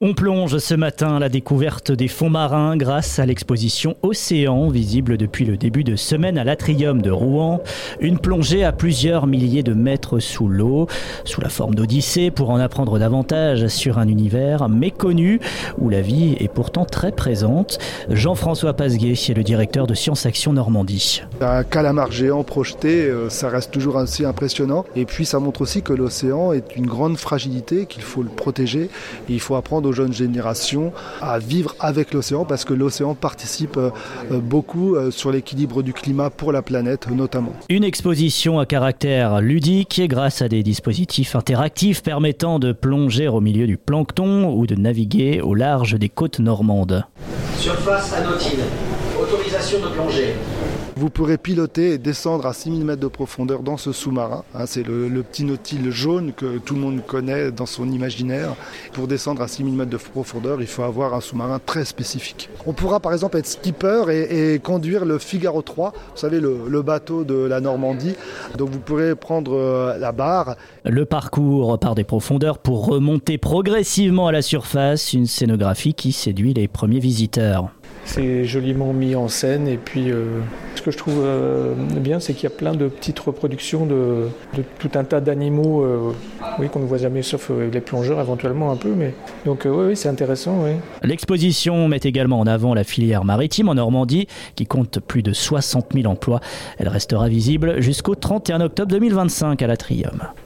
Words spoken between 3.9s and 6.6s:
Océan, visible depuis le début de semaine à